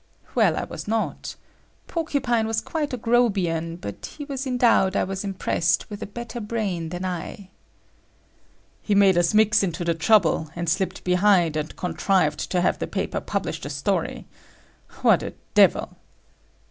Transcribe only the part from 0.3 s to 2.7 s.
Well, I was not. Porcupine was